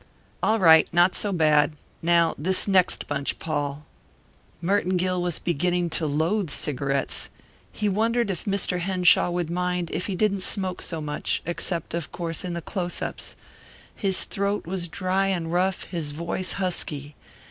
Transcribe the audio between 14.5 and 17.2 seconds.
was dry and rough, his voice husky.